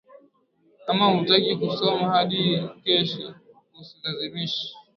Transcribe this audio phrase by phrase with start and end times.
[0.85, 2.39] Kama hutaki kusoma hadi
[2.83, 3.35] kesho
[3.79, 4.67] usijilazimishe